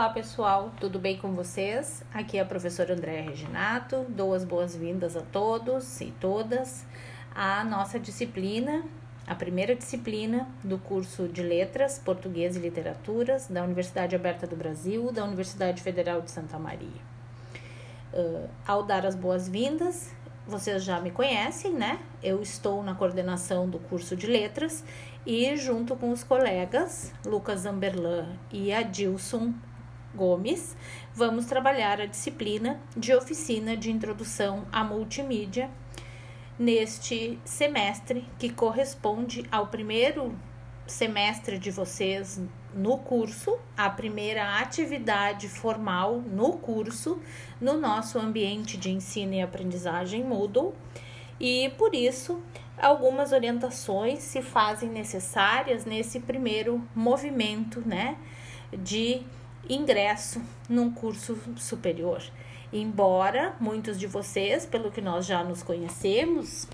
[0.00, 2.02] Olá pessoal, tudo bem com vocês?
[2.14, 6.86] Aqui é a professora Andréa Reginato, dou as boas-vindas a todos e todas
[7.34, 8.82] à nossa disciplina,
[9.26, 15.12] a primeira disciplina do curso de Letras, Português e Literaturas da Universidade Aberta do Brasil,
[15.12, 17.02] da Universidade Federal de Santa Maria.
[18.10, 20.14] Uh, ao dar as boas-vindas,
[20.46, 22.00] vocês já me conhecem, né?
[22.22, 24.82] Eu estou na coordenação do curso de letras
[25.26, 29.52] e, junto com os colegas Lucas Amberlan e Adilson
[30.14, 30.76] Gomes,
[31.14, 35.70] vamos trabalhar a disciplina de oficina de introdução à multimídia
[36.58, 40.36] neste semestre que corresponde ao primeiro
[40.84, 42.42] semestre de vocês
[42.74, 47.20] no curso, a primeira atividade formal no curso,
[47.60, 50.74] no nosso ambiente de ensino e aprendizagem Moodle,
[51.38, 52.42] e por isso
[52.76, 58.16] algumas orientações se fazem necessárias nesse primeiro movimento, né,
[58.72, 59.22] de
[59.68, 62.22] ingresso num curso superior.
[62.72, 66.68] Embora muitos de vocês, pelo que nós já nos conhecemos,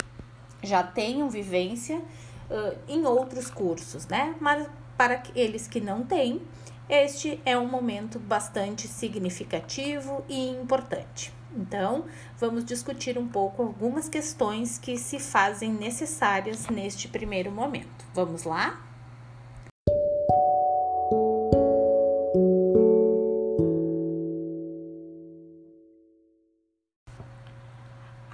[0.62, 4.34] já tenham vivência uh, em outros cursos, né?
[4.40, 6.42] Mas para aqueles que não têm,
[6.88, 11.32] este é um momento bastante significativo e importante.
[11.56, 12.04] Então,
[12.38, 18.04] vamos discutir um pouco algumas questões que se fazem necessárias neste primeiro momento.
[18.14, 18.85] Vamos lá?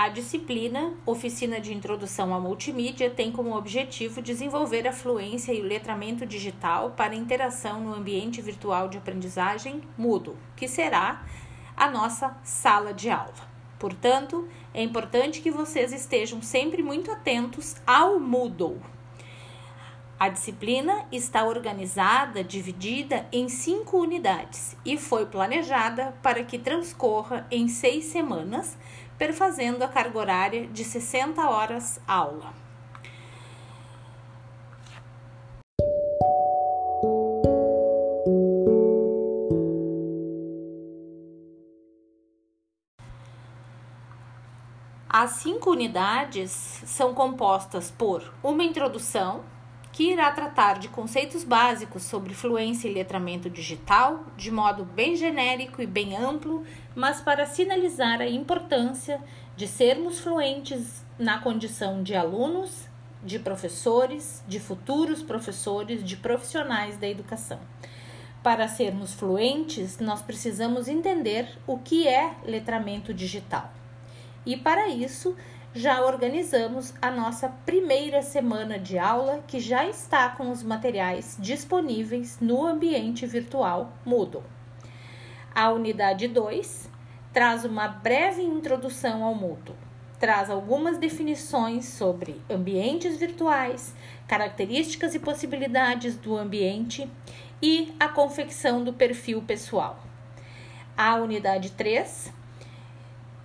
[0.03, 5.65] A disciplina Oficina de Introdução à Multimídia tem como objetivo desenvolver a fluência e o
[5.65, 11.25] letramento digital para interação no ambiente virtual de aprendizagem Moodle, que será
[11.77, 13.49] a nossa sala de aula.
[13.79, 18.81] Portanto, é importante que vocês estejam sempre muito atentos ao Moodle.
[20.23, 27.67] A disciplina está organizada, dividida em cinco unidades e foi planejada para que transcorra em
[27.67, 28.79] seis semanas
[29.23, 32.53] perfazendo a carga horária de 60 horas aula.
[45.09, 46.51] As cinco unidades
[46.85, 49.45] são compostas por uma introdução,
[49.93, 55.83] que irá tratar de conceitos básicos sobre fluência e letramento digital, de modo bem genérico
[55.83, 56.65] e bem amplo,
[56.95, 59.21] mas para sinalizar a importância
[59.55, 62.89] de sermos fluentes na condição de alunos,
[63.23, 67.61] de professores, de futuros professores, de profissionais da educação.
[68.43, 73.73] Para sermos fluentes, nós precisamos entender o que é letramento digital.
[74.45, 75.37] E para isso,
[75.75, 82.39] já organizamos a nossa primeira semana de aula, que já está com os materiais disponíveis
[82.41, 84.43] no ambiente virtual Moodle.
[85.55, 86.91] A unidade 2
[87.33, 89.77] traz uma breve introdução ao Moodle,
[90.19, 93.95] traz algumas definições sobre ambientes virtuais,
[94.29, 97.09] características e possibilidades do ambiente
[97.63, 99.99] e a confecção do perfil pessoal.
[100.97, 102.42] A unidade 3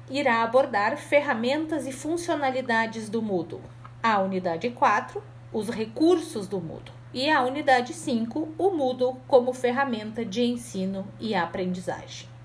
[0.09, 3.61] irá abordar ferramentas e funcionalidades do Moodle.
[4.01, 6.95] A unidade 4, os recursos do Moodle.
[7.13, 12.36] E a unidade 5, o Moodle como ferramenta de ensino e aprendizagem.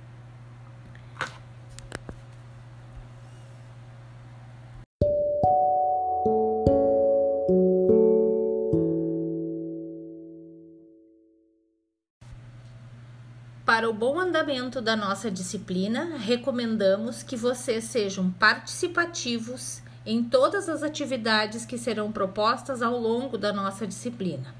[14.03, 21.79] Bom andamento da nossa disciplina, recomendamos que vocês sejam participativos em todas as atividades que
[21.79, 24.53] serão propostas ao longo da nossa disciplina.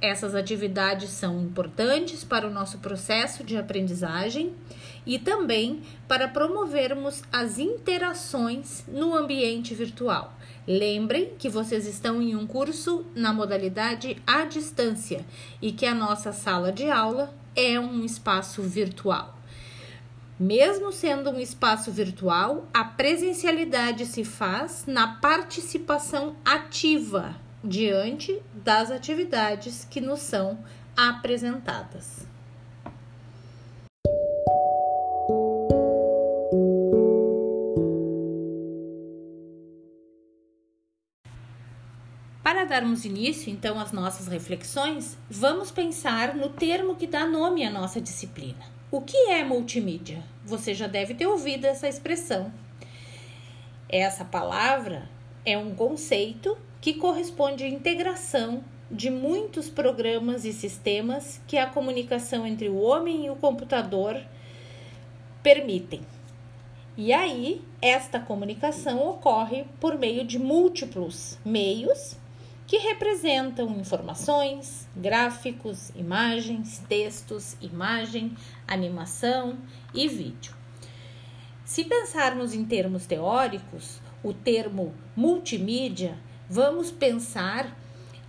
[0.00, 4.54] Essas atividades são importantes para o nosso processo de aprendizagem
[5.04, 10.32] e também para promovermos as interações no ambiente virtual.
[10.64, 15.26] Lembrem que vocês estão em um curso na modalidade à distância
[15.60, 19.36] e que a nossa sala de aula é um espaço virtual.
[20.38, 29.86] Mesmo sendo um espaço virtual, a presencialidade se faz na participação ativa diante das atividades
[29.90, 30.58] que nos são
[30.94, 32.35] apresentadas.
[42.76, 48.02] Darmos início, então, às nossas reflexões, vamos pensar no termo que dá nome à nossa
[48.02, 48.70] disciplina.
[48.90, 50.22] O que é multimídia?
[50.44, 52.52] Você já deve ter ouvido essa expressão.
[53.88, 55.08] Essa palavra
[55.42, 62.46] é um conceito que corresponde à integração de muitos programas e sistemas que a comunicação
[62.46, 64.20] entre o homem e o computador
[65.42, 66.02] permitem.
[66.94, 72.18] E aí, esta comunicação ocorre por meio de múltiplos meios
[72.66, 78.36] que representam informações, gráficos, imagens, textos, imagem,
[78.66, 79.56] animação
[79.94, 80.54] e vídeo.
[81.64, 86.18] Se pensarmos em termos teóricos, o termo multimídia,
[86.48, 87.76] vamos pensar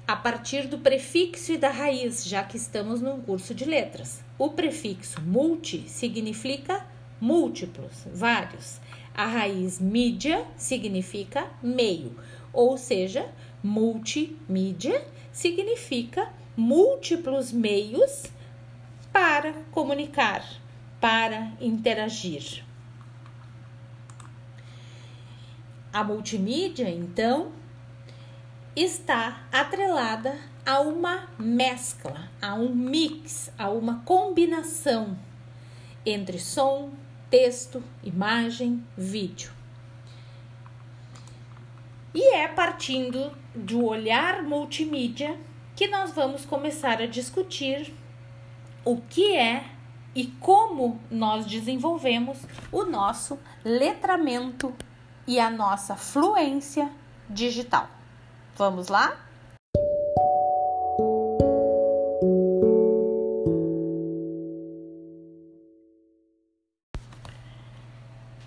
[0.08, 4.24] a partir do prefixo e da raiz, já que estamos num curso de letras.
[4.38, 6.86] O prefixo multi significa
[7.20, 8.80] múltiplos, vários.
[9.14, 12.16] A raiz mídia significa meio,
[12.54, 13.28] ou seja,
[13.68, 18.24] multimídia significa múltiplos meios
[19.12, 20.44] para comunicar,
[21.02, 22.64] para interagir.
[25.92, 27.52] A multimídia, então,
[28.76, 35.18] está atrelada a uma mescla, a um mix, a uma combinação
[36.06, 36.92] entre som,
[37.30, 39.57] texto, imagem, vídeo.
[42.14, 45.38] E é partindo do olhar multimídia
[45.76, 47.94] que nós vamos começar a discutir
[48.84, 49.66] o que é
[50.16, 52.40] e como nós desenvolvemos
[52.72, 54.74] o nosso letramento
[55.28, 56.90] e a nossa fluência
[57.30, 57.88] digital.
[58.56, 59.27] Vamos lá?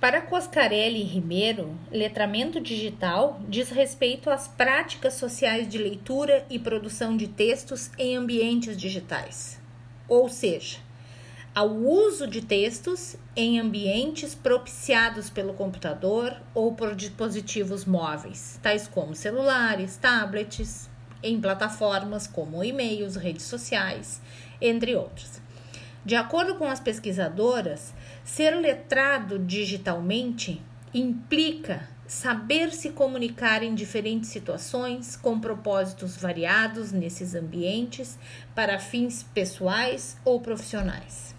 [0.00, 7.14] Para Coscarelli e Ribeiro, letramento digital diz respeito às práticas sociais de leitura e produção
[7.14, 9.60] de textos em ambientes digitais,
[10.08, 10.78] ou seja,
[11.54, 19.14] ao uso de textos em ambientes propiciados pelo computador ou por dispositivos móveis, tais como
[19.14, 20.88] celulares, tablets,
[21.22, 24.22] em plataformas como e-mails, redes sociais,
[24.62, 25.42] entre outros.
[26.02, 27.92] De acordo com as pesquisadoras,
[28.24, 30.62] Ser letrado digitalmente
[30.92, 38.18] implica saber se comunicar em diferentes situações com propósitos variados nesses ambientes
[38.54, 41.34] para fins pessoais ou profissionais.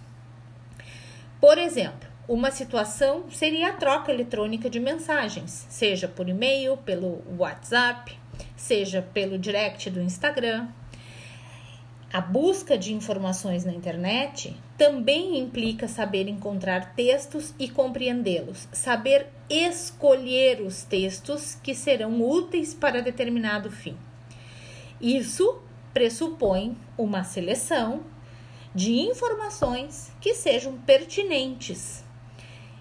[1.41, 8.17] Por exemplo, uma situação seria a troca eletrônica de mensagens, seja por e-mail, pelo WhatsApp,
[8.55, 10.69] seja pelo direct do Instagram,
[12.13, 20.61] a busca de informações na internet também implica saber encontrar textos e compreendê-los, saber escolher
[20.61, 23.95] os textos que serão úteis para determinado fim.
[24.99, 25.61] Isso
[25.93, 28.01] pressupõe uma seleção
[28.75, 32.03] de informações que sejam pertinentes,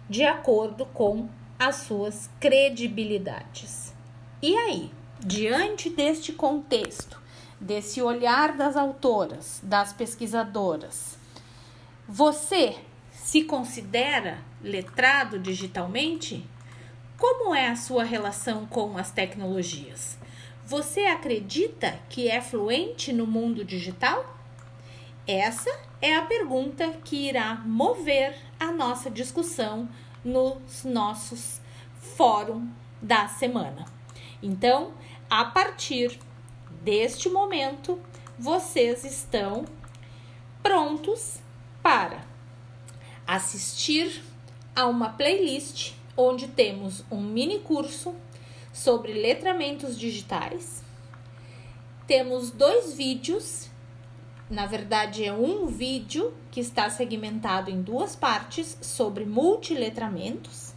[0.08, 3.94] de acordo com as suas credibilidades.
[4.42, 4.90] E aí,
[5.24, 7.19] diante deste contexto,
[7.60, 11.18] desse olhar das autoras, das pesquisadoras,
[12.08, 12.78] você
[13.12, 16.44] se considera letrado digitalmente?
[17.18, 20.18] Como é a sua relação com as tecnologias?
[20.66, 24.36] Você acredita que é fluente no mundo digital?
[25.26, 25.70] Essa
[26.00, 29.88] é a pergunta que irá mover a nossa discussão
[30.24, 31.60] nos nossos
[32.16, 32.68] fórum
[33.00, 33.84] da semana.
[34.42, 34.92] Então,
[35.28, 36.18] a partir
[36.80, 38.00] deste momento,
[38.38, 39.64] vocês estão
[40.62, 41.38] prontos
[41.82, 42.24] para
[43.26, 44.22] assistir
[44.74, 48.14] a uma playlist onde temos um mini curso
[48.72, 50.82] sobre letramentos digitais.
[52.06, 53.68] Temos dois vídeos,
[54.48, 60.74] na verdade é um vídeo que está segmentado em duas partes sobre multiletramentos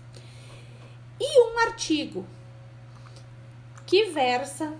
[1.19, 2.25] e um artigo
[3.85, 4.73] que versa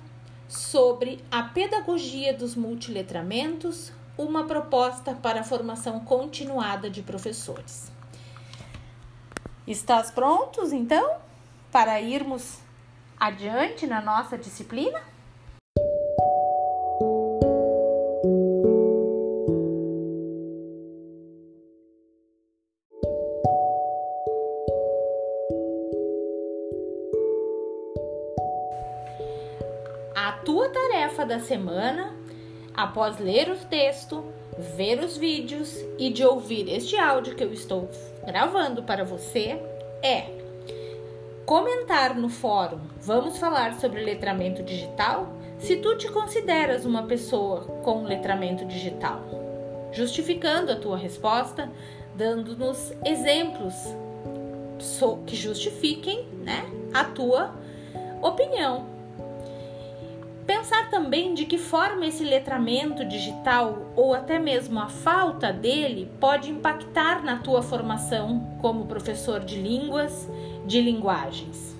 [0.53, 7.91] sobre a pedagogia dos multiletramentos, uma proposta para a formação continuada de professores.
[9.65, 11.17] Estás prontos então
[11.71, 12.59] para irmos
[13.19, 15.01] adiante na nossa disciplina?
[31.33, 32.13] Da semana,
[32.75, 34.23] após ler o texto,
[34.77, 37.89] ver os vídeos e de ouvir este áudio que eu estou
[38.23, 39.59] gravando para você,
[40.03, 40.27] é
[41.43, 45.33] comentar no fórum Vamos falar sobre letramento digital?
[45.57, 49.21] Se tu te consideras uma pessoa com letramento digital,
[49.91, 51.69] justificando a tua resposta,
[52.15, 53.73] dando-nos exemplos
[55.25, 56.63] que justifiquem né,
[56.93, 57.55] a tua
[58.21, 58.92] opinião
[60.45, 66.49] pensar também de que forma esse letramento digital ou até mesmo a falta dele pode
[66.49, 70.29] impactar na tua formação como professor de línguas,
[70.65, 71.75] de linguagens.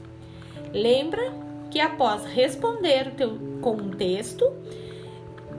[0.71, 1.33] Lembra
[1.69, 4.51] que após responder o teu contexto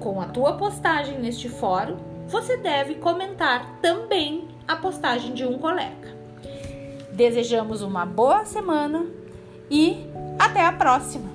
[0.00, 1.96] com a tua postagem neste fórum,
[2.26, 6.14] você deve comentar também a postagem de um colega.
[7.12, 9.06] Desejamos uma boa semana
[9.70, 10.06] e
[10.38, 11.33] até a próxima!